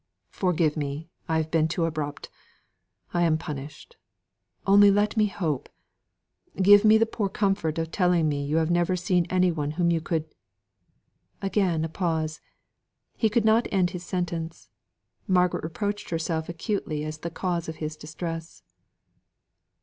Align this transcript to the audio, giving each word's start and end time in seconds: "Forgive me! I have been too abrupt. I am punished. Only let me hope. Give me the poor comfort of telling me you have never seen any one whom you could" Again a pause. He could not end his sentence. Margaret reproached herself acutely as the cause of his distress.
"Forgive 0.31 0.75
me! 0.75 1.11
I 1.29 1.37
have 1.37 1.51
been 1.51 1.67
too 1.67 1.85
abrupt. 1.85 2.31
I 3.13 3.21
am 3.21 3.37
punished. 3.37 3.97
Only 4.65 4.89
let 4.89 5.15
me 5.15 5.27
hope. 5.27 5.69
Give 6.59 6.83
me 6.83 6.97
the 6.97 7.05
poor 7.05 7.29
comfort 7.29 7.77
of 7.77 7.91
telling 7.91 8.27
me 8.27 8.43
you 8.43 8.55
have 8.57 8.71
never 8.71 8.95
seen 8.95 9.27
any 9.29 9.51
one 9.51 9.69
whom 9.77 9.91
you 9.91 10.01
could" 10.01 10.25
Again 11.43 11.85
a 11.85 11.87
pause. 11.89 12.41
He 13.15 13.29
could 13.29 13.45
not 13.45 13.67
end 13.71 13.91
his 13.91 14.03
sentence. 14.03 14.69
Margaret 15.27 15.63
reproached 15.63 16.09
herself 16.09 16.49
acutely 16.49 17.05
as 17.05 17.19
the 17.19 17.29
cause 17.29 17.69
of 17.69 17.75
his 17.75 17.95
distress. 17.95 18.63